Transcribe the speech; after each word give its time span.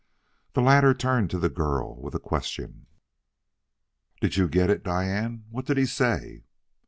The 0.53 0.63
latter 0.63 0.95
turned 0.95 1.29
to 1.29 1.37
the 1.37 1.47
girl 1.47 2.01
with 2.01 2.15
a 2.15 2.19
question. 2.19 2.87
"Did 4.19 4.35
you 4.35 4.47
get 4.49 4.71
it, 4.71 4.83
Diane? 4.83 5.43
What 5.51 5.67
did 5.67 5.77
he 5.77 5.85
say?" 5.85 6.45